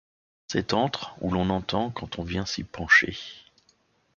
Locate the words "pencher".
2.63-3.15